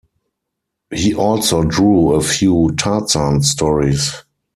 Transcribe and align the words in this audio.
He 0.91 1.13
also 1.13 1.61
drew 1.63 2.13
a 2.15 2.21
few 2.21 2.71
Tarzan 2.75 3.43
stories. 3.43 4.23